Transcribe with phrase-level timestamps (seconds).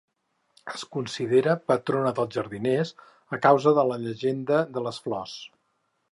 [0.77, 2.93] És considerada patrona dels jardiners,
[3.37, 5.37] a causa de la llegenda de les flors.